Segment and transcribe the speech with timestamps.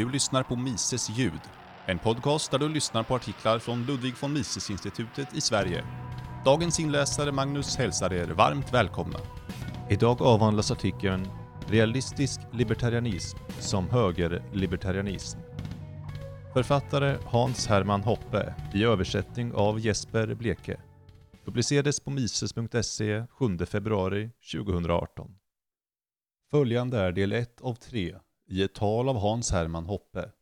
[0.00, 1.40] Du lyssnar på Mises ljud,
[1.86, 5.84] en podcast där du lyssnar på artiklar från Ludwig von Mises-institutet i Sverige.
[6.44, 9.18] Dagens inläsare Magnus hälsar er varmt välkomna.
[9.90, 11.28] Idag avhandlas artikeln
[11.66, 15.38] Realistisk libertarianism som högerlibertarianism.
[16.52, 20.80] Författare Hans Hermann Hoppe i översättning av Jesper Bleke.
[21.44, 25.30] Publicerades på mises.se 7 februari 2018.
[26.50, 28.16] Följande är del 1 av 3
[28.50, 30.32] i ett tal av Hans Hermann Hoppe.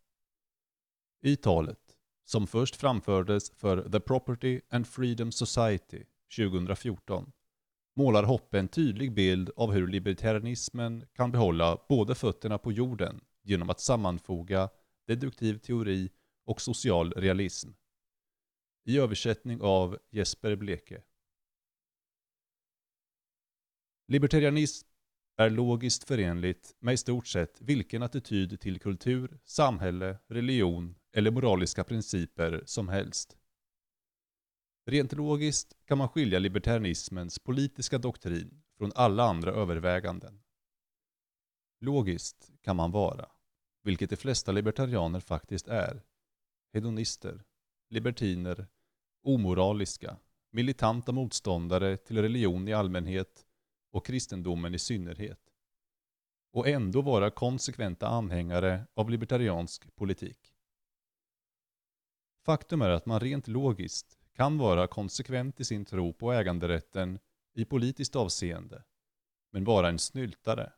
[1.22, 6.04] I talet, som först framfördes för The Property and Freedom Society
[6.36, 7.32] 2014,
[7.96, 13.70] målar Hoppe en tydlig bild av hur libertarianismen kan behålla både fötterna på jorden genom
[13.70, 14.68] att sammanfoga
[15.06, 16.10] deduktiv teori
[16.44, 17.70] och social realism.
[18.84, 21.02] I översättning av Jesper Bleke.
[24.06, 24.88] Libertarianism
[25.38, 31.84] är logiskt förenligt med i stort sett vilken attityd till kultur, samhälle, religion eller moraliska
[31.84, 33.36] principer som helst.
[34.86, 40.42] Rent logiskt kan man skilja libertarianismens politiska doktrin från alla andra överväganden.
[41.80, 43.28] Logiskt kan man vara,
[43.83, 46.02] vilket de flesta libertarianer faktiskt är,
[46.73, 47.45] hedonister,
[47.91, 48.67] libertiner,
[49.23, 50.17] omoraliska,
[50.50, 53.47] militanta motståndare till religion i allmänhet
[53.98, 55.41] och kristendomen i synnerhet.
[56.52, 60.55] Och ändå vara konsekventa anhängare av libertariansk politik.
[62.44, 67.18] Faktum är att man rent logiskt kan vara konsekvent i sin tro på äganderätten
[67.55, 68.84] i politiskt avseende,
[69.52, 70.72] men vara en snyltare,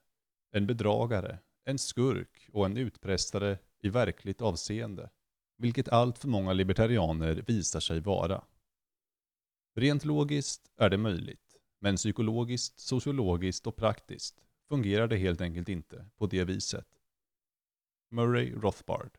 [0.53, 5.11] en bedragare, en skurk och en utpressare i verkligt avseende,
[5.57, 8.45] vilket allt för många libertarianer visar sig vara.
[9.75, 11.50] Rent logiskt är det möjligt,
[11.81, 16.87] men psykologiskt, sociologiskt och praktiskt fungerar det helt enkelt inte på det viset.
[18.11, 19.19] Murray Rothbard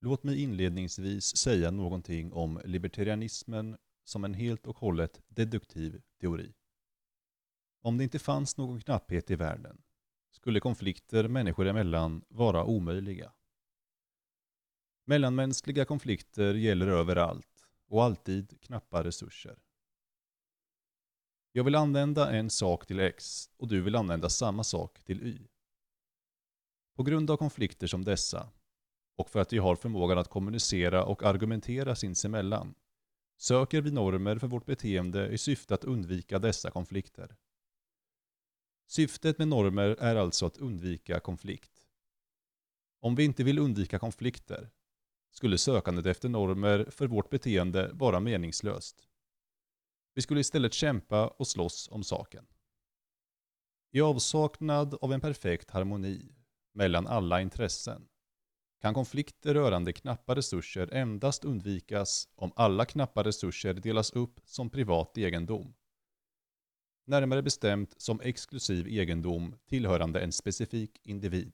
[0.00, 6.54] Låt mig inledningsvis säga någonting om libertarianismen som en helt och hållet deduktiv teori.
[7.82, 9.82] Om det inte fanns någon knapphet i världen
[10.30, 13.32] skulle konflikter människor emellan vara omöjliga.
[15.04, 19.58] Mellanmänskliga konflikter gäller överallt och alltid knappa resurser.
[21.56, 25.38] Jag vill använda en sak till X och du vill använda samma sak till Y.
[26.96, 28.48] På grund av konflikter som dessa,
[29.18, 32.74] och för att vi har förmågan att kommunicera och argumentera sinsemellan,
[33.38, 37.36] söker vi normer för vårt beteende i syfte att undvika dessa konflikter.
[38.86, 41.86] Syftet med normer är alltså att undvika konflikt.
[43.00, 44.70] Om vi inte vill undvika konflikter
[45.30, 49.08] skulle sökandet efter normer för vårt beteende vara meningslöst.
[50.16, 52.46] Vi skulle istället kämpa och slåss om saken.
[53.90, 56.34] I avsaknad av en perfekt harmoni
[56.72, 58.08] mellan alla intressen
[58.80, 65.18] kan konflikter rörande knappa resurser endast undvikas om alla knappa resurser delas upp som privat
[65.18, 65.74] egendom.
[67.04, 71.52] Närmare bestämt som exklusiv egendom tillhörande en specifik individ.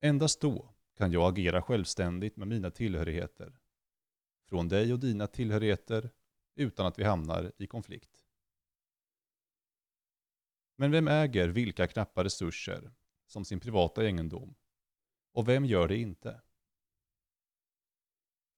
[0.00, 3.58] Endast då kan jag agera självständigt med mina tillhörigheter.
[4.48, 6.10] Från dig och dina tillhörigheter
[6.58, 8.24] utan att vi hamnar i konflikt.
[10.76, 12.92] Men vem äger vilka knappa resurser
[13.26, 14.54] som sin privata egendom?
[15.32, 16.42] Och vem gör det inte?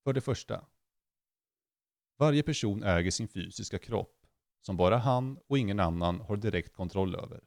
[0.04, 0.66] För det första.
[2.16, 4.26] Varje person äger sin fysiska kropp
[4.60, 7.44] som bara han och ingen annan har direkt kontroll över.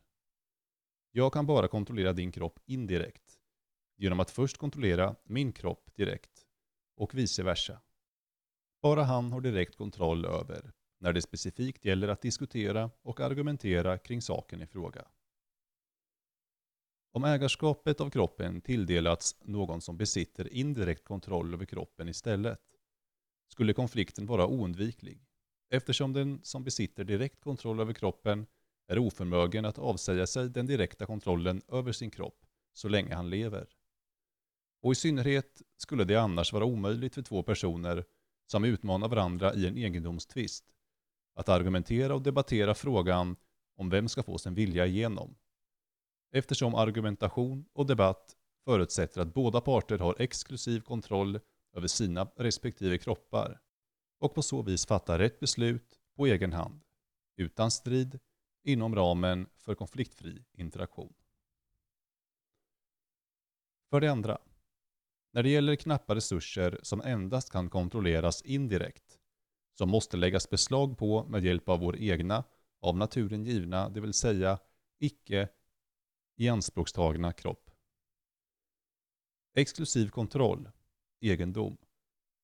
[1.12, 3.40] Jag kan bara kontrollera din kropp indirekt
[3.96, 6.46] genom att först kontrollera min kropp direkt
[6.96, 7.82] och vice versa.
[8.84, 14.22] Bara han har direkt kontroll över när det specifikt gäller att diskutera och argumentera kring
[14.22, 15.06] saken i fråga.
[17.12, 22.60] Om ägarskapet av kroppen tilldelats någon som besitter indirekt kontroll över kroppen istället
[23.48, 25.26] skulle konflikten vara oundviklig
[25.70, 28.46] eftersom den som besitter direkt kontroll över kroppen
[28.88, 33.68] är oförmögen att avsäga sig den direkta kontrollen över sin kropp så länge han lever.
[34.82, 38.06] Och i synnerhet skulle det annars vara omöjligt för två personer
[38.46, 40.66] som utmanar varandra i en egendomstvist
[41.36, 43.36] att argumentera och debattera frågan
[43.76, 45.36] om vem ska få sin vilja igenom.
[46.32, 51.40] Eftersom argumentation och debatt förutsätter att båda parter har exklusiv kontroll
[51.74, 53.60] över sina respektive kroppar
[54.20, 56.82] och på så vis fattar rätt beslut på egen hand,
[57.38, 58.20] utan strid,
[58.64, 61.14] inom ramen för konfliktfri interaktion.
[63.90, 64.38] För det andra.
[65.36, 69.20] När det gäller knappa resurser som endast kan kontrolleras indirekt,
[69.78, 72.44] som måste läggas beslag på med hjälp av vår egna,
[72.82, 74.60] av naturen givna, det vill säga
[75.00, 75.50] icke
[76.38, 77.72] ianspråkstagna kropp.
[79.56, 80.70] Exklusiv kontroll,
[81.22, 81.78] egendom,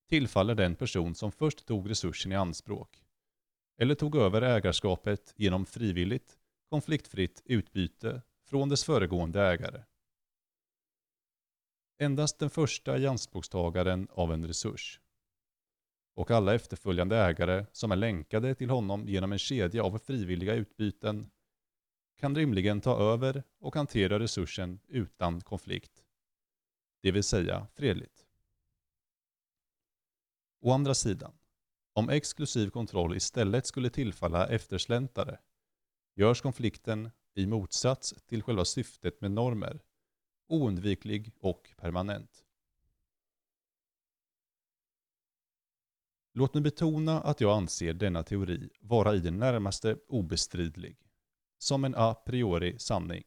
[0.09, 3.03] tillfaller den person som först tog resursen i anspråk
[3.77, 6.37] eller tog över ägarskapet genom frivilligt,
[6.69, 9.83] konfliktfritt utbyte från dess föregående ägare.
[12.01, 14.99] Endast den första ianspråktagaren av en resurs
[16.15, 21.31] och alla efterföljande ägare som är länkade till honom genom en kedja av frivilliga utbyten
[22.17, 26.03] kan rimligen ta över och hantera resursen utan konflikt,
[27.01, 28.25] det vill säga fredligt.
[30.61, 31.33] Å andra sidan,
[31.93, 35.39] om exklusiv kontroll istället skulle tillfalla eftersläntare
[36.15, 39.79] görs konflikten, i motsats till själva syftet med normer,
[40.49, 42.45] oundviklig och permanent.
[46.33, 50.97] Låt mig betona att jag anser denna teori vara i det närmaste obestridlig,
[51.57, 53.23] som en a priori sanning.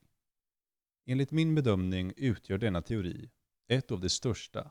[1.07, 3.31] Enligt min bedömning utgör denna teori
[3.69, 4.71] ett av de största,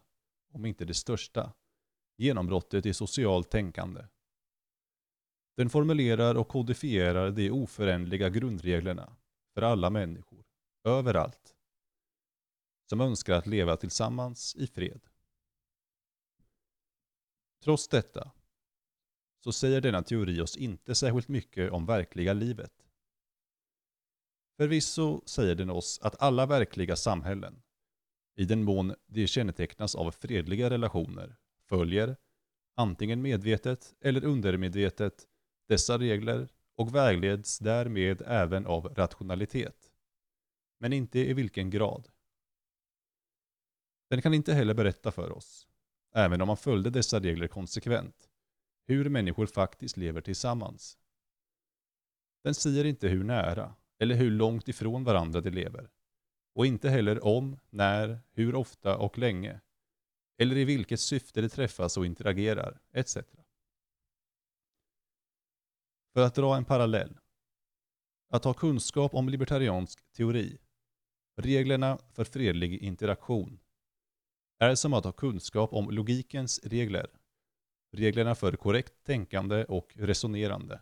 [0.52, 1.54] om inte det största,
[2.18, 4.02] genombrottet i socialt tänkande.
[5.58, 9.16] Den formulerar och kodifierar de oföränderliga grundreglerna
[9.54, 10.44] för alla människor,
[10.84, 11.41] överallt,
[12.92, 15.02] som önskar att leva tillsammans i fred.
[17.64, 18.32] Trots detta
[19.44, 22.74] så säger denna teori oss inte särskilt mycket om verkliga livet.
[24.58, 27.62] Förvisso säger den oss att alla verkliga samhällen,
[28.36, 31.36] i den mån de kännetecknas av fredliga relationer,
[31.70, 32.16] följer,
[32.76, 35.28] antingen medvetet eller undermedvetet,
[35.68, 39.92] dessa regler och vägleds därmed även av rationalitet.
[40.80, 42.10] Men inte i vilken grad.
[44.12, 45.68] Den kan inte heller berätta för oss,
[46.16, 48.30] även om man följde dessa regler konsekvent,
[48.88, 50.98] hur människor faktiskt lever tillsammans.
[52.44, 55.90] Den säger inte hur nära eller hur långt ifrån varandra de lever,
[56.54, 59.60] och inte heller om, när, hur ofta och länge,
[60.38, 63.18] eller i vilket syfte de träffas och interagerar, etc.
[66.14, 67.20] För att dra en parallell.
[68.30, 70.58] Att ha kunskap om libertariansk teori,
[71.36, 73.61] reglerna för fredlig interaktion,
[74.62, 77.10] är som att ha kunskap om logikens regler,
[77.92, 80.82] reglerna för korrekt tänkande och resonerande.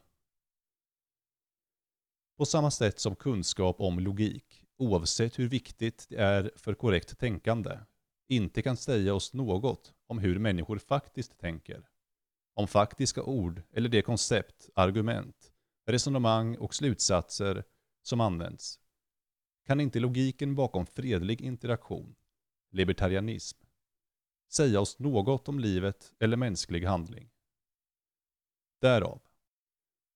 [2.38, 7.80] På samma sätt som kunskap om logik, oavsett hur viktigt det är för korrekt tänkande,
[8.28, 11.90] inte kan säga oss något om hur människor faktiskt tänker.
[12.54, 15.52] Om faktiska ord eller de koncept, argument,
[15.86, 17.64] resonemang och slutsatser
[18.04, 18.80] som används
[19.66, 22.16] kan inte logiken bakom fredlig interaktion,
[22.72, 23.69] libertarianism,
[24.50, 27.30] säga oss något om livet eller mänsklig handling.
[28.81, 29.22] Därav,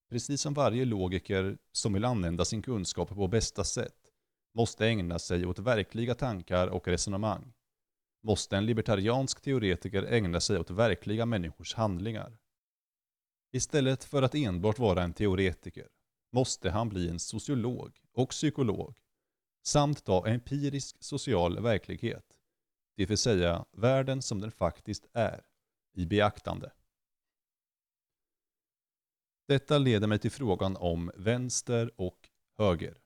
[0.09, 4.11] precis som varje logiker som vill använda sin kunskap på bästa sätt
[4.53, 7.53] måste ägna sig åt verkliga tankar och resonemang,
[8.23, 12.37] måste en libertariansk teoretiker ägna sig åt verkliga människors handlingar.
[13.51, 15.87] Istället för att enbart vara en teoretiker
[16.31, 18.97] måste han bli en sociolog och psykolog
[19.65, 22.25] samt ta empirisk social verklighet,
[22.95, 25.45] det vill säga världen som den faktiskt är,
[25.93, 26.71] i beaktande.
[29.47, 32.97] Detta leder mig till frågan om vänster och höger.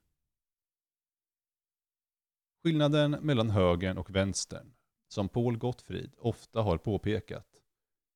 [2.64, 4.74] Skillnaden mellan högern och vänstern
[5.08, 7.48] som Paul Gottfried ofta har påpekat,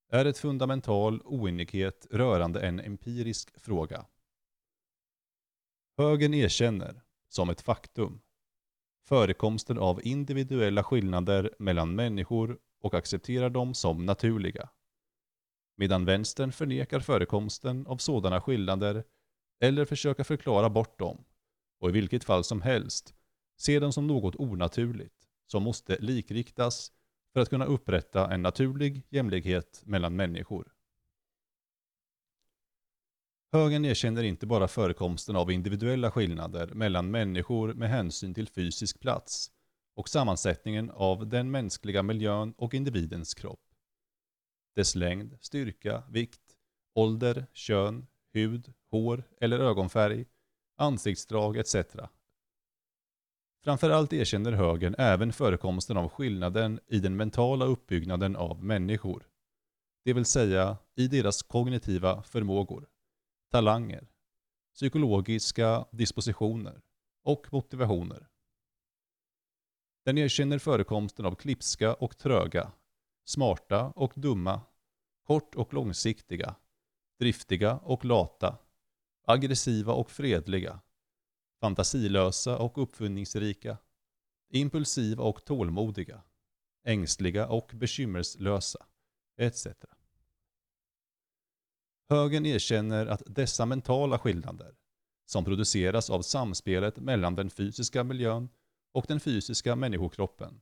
[0.08, 4.06] är ett fundamental oenighet rörande en empirisk fråga.
[5.96, 8.20] Högern erkänner, som ett faktum,
[9.08, 14.68] förekomsten av individuella skillnader mellan människor och accepterar dem som naturliga.
[15.76, 19.04] Medan vänstern förnekar förekomsten av sådana skillnader
[19.60, 21.24] eller försöker förklara bort dem
[21.80, 23.14] och i vilket fall som helst
[23.60, 25.14] ser dem som något onaturligt
[25.46, 26.92] som måste likriktas
[27.32, 30.72] för att kunna upprätta en naturlig jämlikhet mellan människor.
[33.54, 39.50] Högern erkänner inte bara förekomsten av individuella skillnader mellan människor med hänsyn till fysisk plats
[39.96, 43.60] och sammansättningen av den mänskliga miljön och individens kropp.
[44.74, 46.56] Dess längd, styrka, vikt,
[46.94, 50.26] ålder, kön, hud, hår eller ögonfärg,
[50.76, 51.76] ansiktsdrag etc.
[53.64, 59.28] Framförallt erkänner högern även förekomsten av skillnaden i den mentala uppbyggnaden av människor.
[60.04, 62.88] Det vill säga i deras kognitiva förmågor,
[63.52, 64.08] talanger,
[64.74, 66.82] psykologiska dispositioner
[67.24, 68.28] och motivationer.
[70.04, 72.72] Den erkänner förekomsten av klipska och tröga,
[73.24, 74.60] smarta och dumma,
[75.26, 76.54] kort och långsiktiga,
[77.18, 78.58] driftiga och lata,
[79.26, 80.80] aggressiva och fredliga,
[81.60, 83.78] fantasilösa och uppfinningsrika,
[84.50, 86.22] impulsiva och tålmodiga,
[86.84, 88.86] ängsliga och bekymmerslösa,
[89.36, 89.66] etc.
[92.12, 94.74] Högern erkänner att dessa mentala skillnader,
[95.26, 98.48] som produceras av samspelet mellan den fysiska miljön
[98.94, 100.60] och den fysiska människokroppen,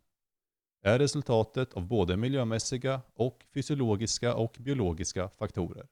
[0.82, 5.88] är resultatet av både miljömässiga och fysiologiska och biologiska faktorer.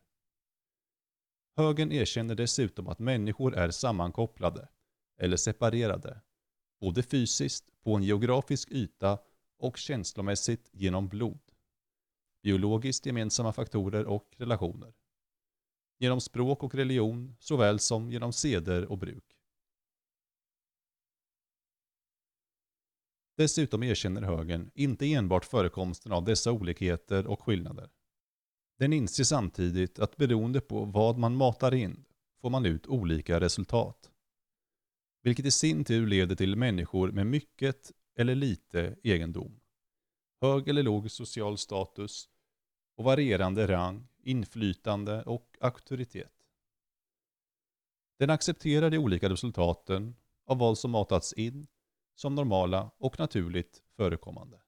[1.57, 4.69] Högern erkänner dessutom att människor är sammankopplade,
[5.21, 6.21] eller separerade,
[6.81, 9.19] både fysiskt på en geografisk yta
[9.59, 11.53] och känslomässigt genom blod,
[12.43, 14.93] biologiskt gemensamma faktorer och relationer,
[15.99, 19.25] genom språk och religion såväl som genom seder och bruk.
[23.37, 27.90] Dessutom erkänner högern inte enbart förekomsten av dessa olikheter och skillnader.
[28.78, 32.05] Den inser samtidigt att beroende på vad man matar in
[32.40, 34.11] får man ut olika resultat.
[35.23, 39.61] Vilket i sin tur leder till människor med mycket eller lite egendom,
[40.40, 42.28] hög eller låg social status
[42.97, 46.33] och varierande rang, inflytande och auktoritet.
[48.19, 50.17] Den accepterar de olika resultaten
[50.47, 51.67] av vad som matats in
[52.15, 54.61] som normala och naturligt förekommande.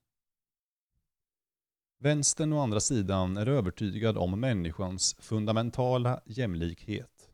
[1.97, 7.33] Vänstern å andra sidan är övertygad om människans fundamentala jämlikhet.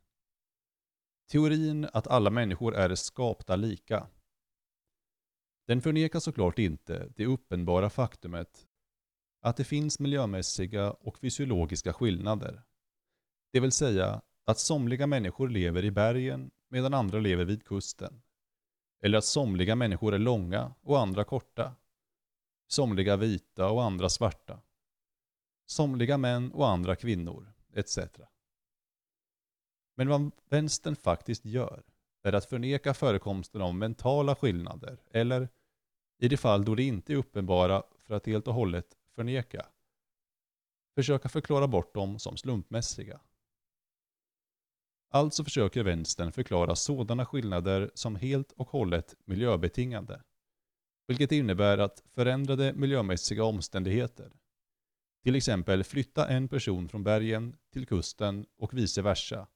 [1.31, 4.07] Teorin att alla människor är skapta lika.
[5.67, 8.66] Den förnekar såklart inte det uppenbara faktumet
[9.47, 12.63] att det finns miljömässiga och fysiologiska skillnader.
[13.51, 18.21] Det vill säga att somliga människor lever i bergen medan andra lever vid kusten.
[19.01, 21.75] Eller att somliga människor är långa och andra korta.
[22.67, 24.61] Somliga vita och andra svarta.
[25.65, 27.99] Somliga män och andra kvinnor, etc.
[29.95, 31.83] Men vad vänstern faktiskt gör
[32.23, 35.49] är att förneka förekomsten av mentala skillnader eller,
[36.19, 39.65] i de fall då de inte är uppenbara för att helt och hållet förneka,
[40.95, 43.19] försöka förklara bort dem som slumpmässiga.
[45.09, 50.21] Alltså försöker vänstern förklara sådana skillnader som helt och hållet miljöbetingande.
[51.07, 54.31] Vilket innebär att förändrade miljömässiga omständigheter,
[55.23, 59.47] till exempel flytta en person från bergen till kusten och vice versa,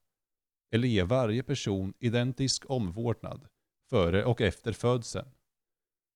[0.72, 3.48] eller ge varje person identisk omvårdnad
[3.90, 5.30] före och efter födseln,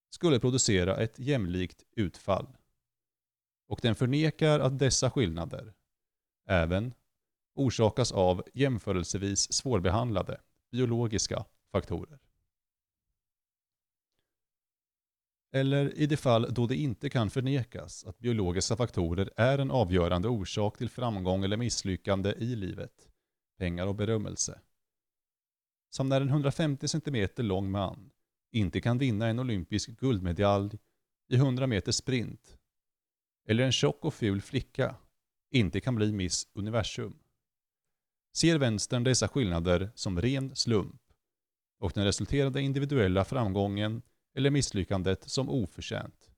[0.10, 2.48] skulle producera ett jämlikt utfall.
[3.68, 5.74] Och den förnekar att dessa skillnader,
[6.48, 6.94] även
[7.56, 10.42] orsakas av jämförelsevis svårbehandlade
[10.72, 12.20] biologiska faktorer.
[15.52, 20.28] Eller i det fall då det inte kan förnekas att biologiska faktorer är en avgörande
[20.28, 23.10] orsak till framgång eller misslyckande i livet,
[23.58, 24.60] pengar och berömmelse.
[25.90, 28.12] Som när en 150 cm lång man
[28.52, 30.78] inte kan vinna en olympisk guldmedalj
[31.28, 32.58] i 100 meter sprint.
[33.46, 34.96] Eller en tjock och ful flicka
[35.52, 37.20] inte kan bli Miss Universum
[38.36, 41.02] ser vänstern dessa skillnader som ren slump
[41.80, 44.02] och den resulterande individuella framgången
[44.34, 46.30] eller misslyckandet som oförtjänt.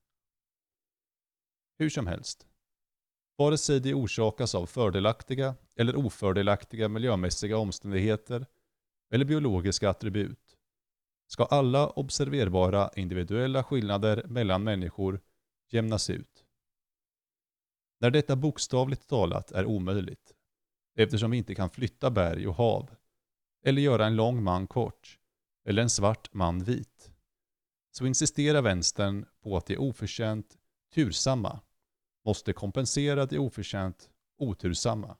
[1.78, 2.46] Hur som helst,
[3.36, 8.46] vare sig det orsakas av fördelaktiga eller ofördelaktiga miljömässiga omständigheter
[9.10, 10.56] eller biologiska attribut,
[11.26, 15.20] ska alla observerbara individuella skillnader mellan människor
[15.70, 16.44] jämnas ut.
[18.00, 20.34] När detta bokstavligt talat är omöjligt
[20.94, 22.94] eftersom vi inte kan flytta berg och hav,
[23.64, 25.18] eller göra en lång man kort,
[25.64, 27.10] eller en svart man vit.
[27.90, 30.58] Så insisterar vänstern på att det oförtjänt
[30.94, 31.60] tursamma
[32.24, 35.16] måste kompensera det oförtjänt otursamma,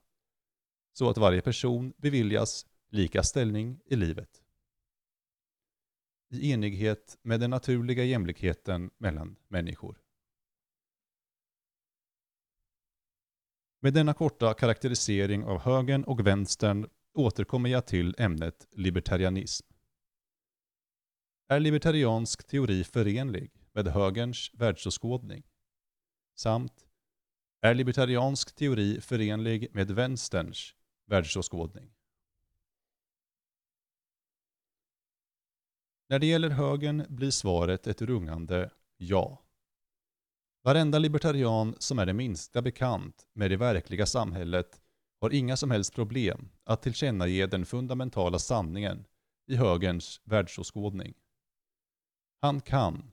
[0.93, 4.43] så att varje person beviljas lika ställning i livet.
[6.31, 10.01] I enighet med den naturliga jämlikheten mellan människor.
[13.81, 19.67] Med denna korta karaktärisering av högern och vänstern återkommer jag till ämnet libertarianism.
[21.49, 25.43] Är libertariansk teori förenlig med högerns världsåskådning?
[26.35, 26.87] Samt,
[27.61, 30.75] är libertariansk teori förenlig med vänsterns
[31.07, 31.95] världsåskådning?
[36.09, 39.48] När det gäller högern blir svaret ett rungande ja.
[40.69, 44.81] Varenda libertarian som är det minsta bekant med det verkliga samhället
[45.21, 49.05] har inga som helst problem att tillkännage den fundamentala sanningen
[49.51, 51.15] i högerns världsåskådning.
[52.41, 53.13] Han kan,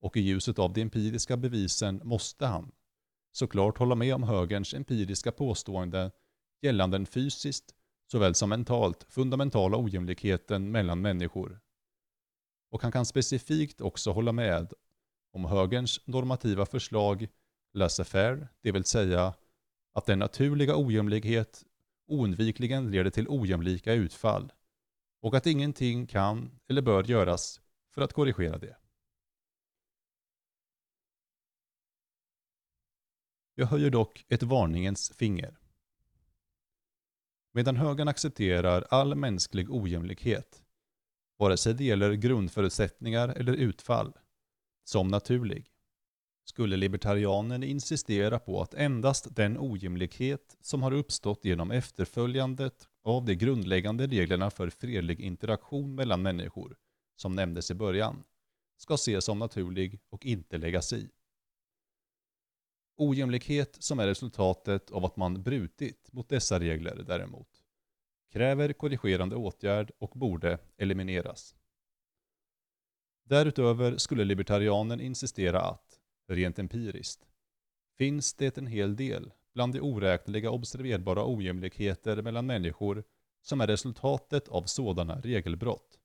[0.00, 2.72] och i ljuset av de empiriska bevisen måste han,
[3.32, 6.10] såklart hålla med om högerns empiriska påstående
[6.62, 7.74] gällande den fysiskt
[8.12, 11.60] såväl som mentalt fundamentala ojämlikheten mellan människor.
[12.70, 14.72] Och han kan specifikt också hålla med
[15.36, 17.28] om högerns normativa förslag
[17.72, 19.34] laissez-faire, det vill säga
[19.92, 21.64] att den naturliga ojämlikhet
[22.06, 24.52] oundvikligen leder till ojämlika utfall
[25.20, 27.60] och att ingenting kan eller bör göras
[27.94, 28.76] för att korrigera det.
[33.54, 35.58] Jag höjer dock ett varningens finger.
[37.52, 40.62] Medan högern accepterar all mänsklig ojämlikhet,
[41.38, 44.12] vare sig det gäller grundförutsättningar eller utfall,
[44.88, 45.70] som naturlig,
[46.44, 53.34] skulle libertarianen insistera på att endast den ojämlikhet som har uppstått genom efterföljandet av de
[53.34, 56.76] grundläggande reglerna för fredlig interaktion mellan människor,
[57.16, 58.24] som nämndes i början,
[58.76, 61.08] ska ses som naturlig och inte läggas i.
[62.96, 67.62] Ojämlikhet som är resultatet av att man brutit mot dessa regler däremot
[68.32, 71.54] kräver korrigerande åtgärd och borde elimineras.
[73.28, 77.28] Därutöver skulle libertarianen insistera att, rent empiriskt,
[77.98, 83.04] finns det en hel del bland de oräkneliga observerbara ojämlikheter mellan människor
[83.42, 85.98] som är resultatet av sådana regelbrott.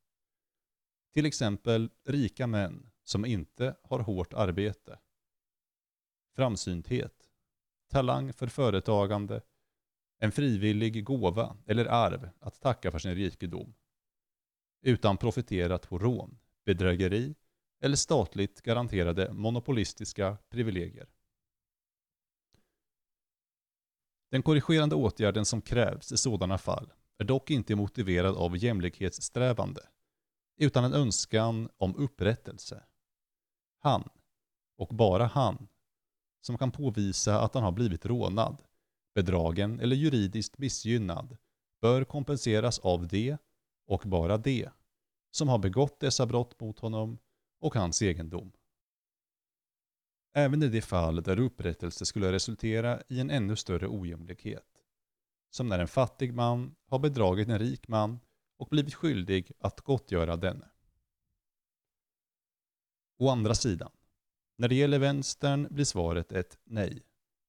[1.13, 4.99] Till exempel rika män som inte har hårt arbete,
[6.35, 7.29] framsynthet,
[7.89, 9.41] talang för företagande,
[10.19, 13.73] en frivillig gåva eller arv att tacka för sin rikedom,
[14.81, 17.35] utan profiterat på rån, bedrägeri
[17.81, 21.09] eller statligt garanterade monopolistiska privilegier.
[24.31, 29.81] Den korrigerande åtgärden som krävs i sådana fall är dock inte motiverad av jämlikhetssträvande,
[30.57, 32.83] utan en önskan om upprättelse.
[33.79, 34.09] Han,
[34.77, 35.67] och bara han,
[36.41, 38.57] som kan påvisa att han har blivit rånad,
[39.15, 41.37] bedragen eller juridiskt missgynnad,
[41.81, 43.37] bör kompenseras av det,
[43.87, 44.69] och bara det,
[45.31, 47.17] som har begått dessa brott mot honom
[47.59, 48.51] och hans egendom.
[50.33, 54.83] Även i de fall där upprättelse skulle resultera i en ännu större ojämlikhet,
[55.49, 58.19] som när en fattig man har bedragit en rik man
[58.57, 60.69] och blivit skyldig att gottgöra denne.
[63.17, 63.91] Å andra sidan,
[64.57, 67.03] när det gäller vänstern blir svaret ett nej,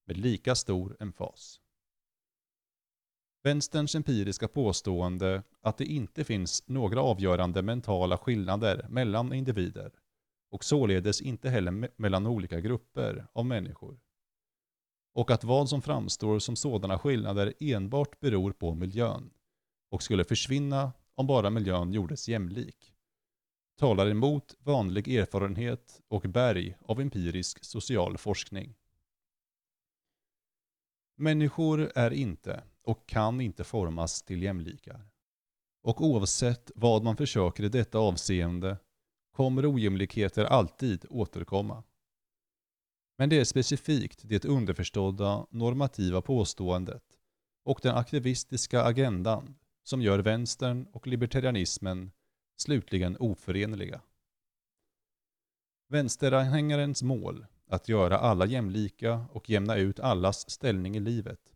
[0.05, 1.62] med lika stor emfas.
[3.43, 9.93] Vänsterns empiriska påstående att det inte finns några avgörande mentala skillnader mellan individer
[10.51, 14.01] och således inte heller mellan olika grupper av människor.
[15.15, 19.31] Och att vad som framstår som sådana skillnader enbart beror på miljön
[19.91, 22.93] och skulle försvinna om bara miljön gjordes jämlik
[23.83, 28.75] talar emot vanlig erfarenhet och berg av empirisk social forskning.
[31.17, 35.09] Människor är inte och kan inte formas till jämlikar.
[35.83, 38.77] Och oavsett vad man försöker i detta avseende
[39.33, 41.83] kommer ojämlikheter alltid återkomma.
[43.18, 47.05] Men det är specifikt det underförstådda normativa påståendet
[47.64, 52.12] och den aktivistiska agendan som gör vänstern och libertarianismen
[52.57, 54.01] slutligen oförenliga.
[55.88, 61.52] Vänsteranhängarens mål, att göra alla jämlika och jämna ut allas ställning i livet,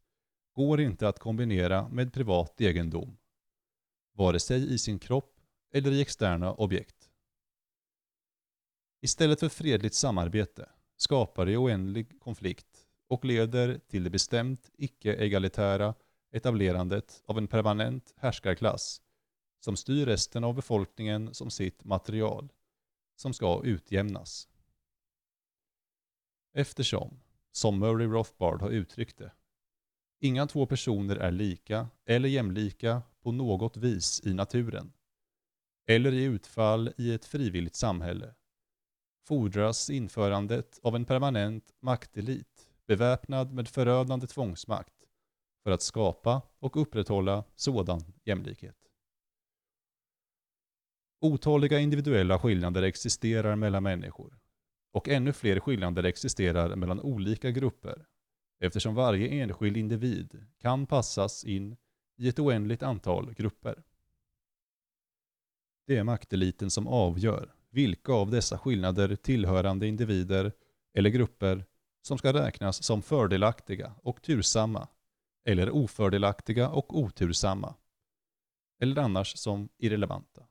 [0.57, 3.17] går inte att kombinera med privat egendom,
[4.13, 5.41] vare sig i sin kropp
[5.73, 7.11] eller i externa objekt.
[9.01, 15.95] Istället för fredligt samarbete skapar det oändlig konflikt och leder till det bestämt icke-egalitära
[16.33, 19.03] etablerandet av en permanent härskarklass
[19.61, 22.53] som styr resten av befolkningen som sitt material,
[23.17, 24.49] som ska utjämnas.
[26.55, 27.21] Eftersom,
[27.53, 29.33] som Murray Rothbard har uttryckt det,
[30.27, 34.93] inga två personer är lika eller jämlika på något vis i naturen,
[35.87, 38.35] eller i utfall i ett frivilligt samhälle,
[39.27, 44.95] fordras införandet av en permanent maktelit beväpnad med förödande tvångsmakt
[45.65, 48.77] för att skapa och upprätthålla sådan jämlikhet.
[51.21, 54.39] Otaliga individuella skillnader existerar mellan människor
[54.93, 58.07] och ännu fler skillnader existerar mellan olika grupper
[58.59, 61.77] eftersom varje enskild individ kan passas in
[62.17, 63.83] i ett oändligt antal grupper.
[65.87, 70.53] Det är makteliten som avgör vilka av dessa skillnader tillhörande individer
[70.95, 71.65] eller grupper
[72.03, 74.89] som ska räknas som fördelaktiga och tursamma
[75.45, 77.75] eller ofördelaktiga och otursamma
[78.81, 80.47] eller annars som irrelevanta.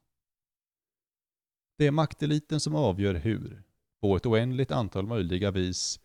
[1.77, 3.63] Det är makteliten som avgör hur,
[4.01, 5.99] på ett oändligt antal möjliga vis,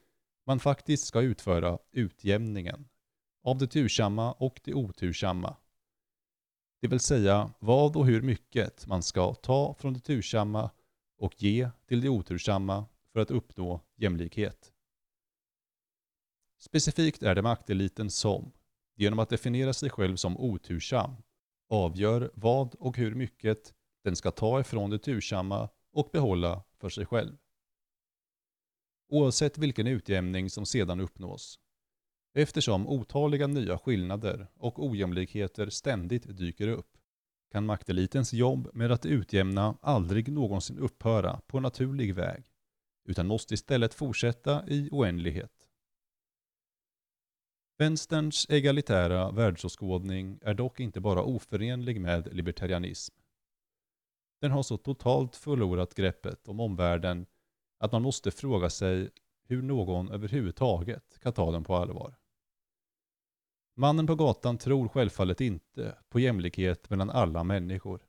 [0.51, 2.89] man faktiskt ska utföra utjämningen
[3.45, 5.57] av det tursamma och det otursamma.
[6.81, 10.71] Det vill säga vad och hur mycket man ska ta från det tursamma
[11.19, 14.73] och ge till det otursamma för att uppnå jämlikhet.
[16.59, 18.53] Specifikt är det makteliten som,
[18.97, 21.17] genom att definiera sig själv som otursam,
[21.69, 27.07] avgör vad och hur mycket den ska ta ifrån det tursamma och behålla för sig
[27.07, 27.37] själv.
[29.13, 31.59] Oavsett vilken utjämning som sedan uppnås.
[32.35, 36.99] Eftersom otaliga nya skillnader och ojämlikheter ständigt dyker upp
[37.53, 42.45] kan maktelitens jobb med att utjämna aldrig någonsin upphöra på naturlig väg,
[43.09, 45.69] utan måste istället fortsätta i oändlighet.
[47.79, 53.15] Vänsterns egalitära världsåskådning är dock inte bara oförenlig med libertarianism.
[54.41, 57.27] Den har så totalt förlorat greppet om omvärlden
[57.81, 59.11] att man måste fråga sig
[59.43, 62.17] hur någon överhuvudtaget kan ta den på allvar.
[63.77, 68.07] Mannen på gatan tror självfallet inte på jämlikhet mellan alla människor.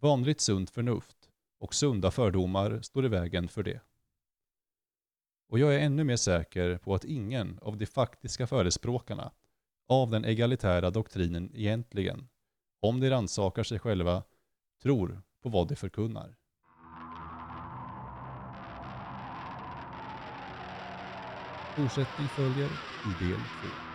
[0.00, 3.80] Vanligt sunt förnuft och sunda fördomar står i vägen för det.
[5.48, 9.32] Och jag är ännu mer säker på att ingen av de faktiska förespråkarna
[9.88, 12.28] av den egalitära doktrinen egentligen,
[12.80, 14.22] om de rannsakar sig själva,
[14.82, 16.37] tror på vad de förkunnar.
[21.78, 23.87] Fortsättning följer i del 2.